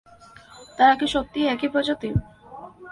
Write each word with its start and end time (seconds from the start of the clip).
তারা 0.77 0.93
কি 0.95 1.07
সত্যিই 1.07 1.47
একই 1.47 1.69
প্রজাতির? 1.73 2.15